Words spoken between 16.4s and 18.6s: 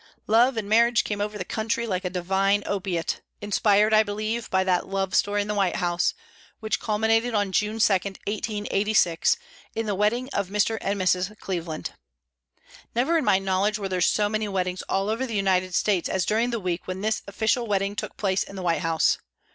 the week when this official wedding took place in